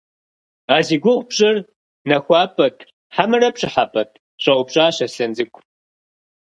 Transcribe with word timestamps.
-А 0.75 0.77
зи 0.85 0.95
гугъу 1.01 1.21
пщӏыр 1.27 1.57
нэхуапӏэт 2.07 2.77
хьэмэрэ 3.15 3.49
пщӏыхьэпӏэт?– 3.55 4.11
щӏэупщӏащ 4.41 4.97
Аслъэн 5.05 5.31
цӏыкӏу. 5.35 5.61